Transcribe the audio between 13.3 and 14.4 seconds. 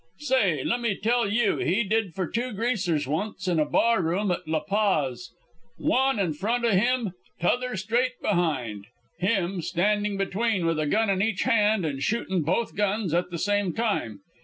same time.